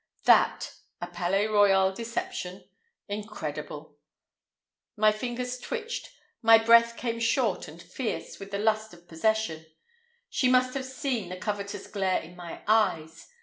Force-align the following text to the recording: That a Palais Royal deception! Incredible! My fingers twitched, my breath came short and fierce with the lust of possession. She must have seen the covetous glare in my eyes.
That 0.23 0.77
a 0.99 1.05
Palais 1.05 1.45
Royal 1.45 1.93
deception! 1.93 2.63
Incredible! 3.07 3.99
My 4.97 5.11
fingers 5.11 5.59
twitched, 5.59 6.09
my 6.41 6.57
breath 6.57 6.97
came 6.97 7.19
short 7.19 7.67
and 7.67 7.79
fierce 7.79 8.39
with 8.39 8.49
the 8.49 8.57
lust 8.57 8.95
of 8.95 9.07
possession. 9.07 9.63
She 10.27 10.47
must 10.49 10.73
have 10.73 10.85
seen 10.85 11.29
the 11.29 11.37
covetous 11.37 11.85
glare 11.85 12.19
in 12.19 12.35
my 12.35 12.63
eyes. 12.65 13.27